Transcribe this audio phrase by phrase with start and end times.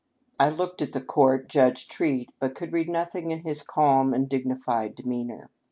[0.39, 1.47] 'I looked at the court.
[1.47, 5.51] Judge Treat, but could read nothing in his calm and dig nified demeanor.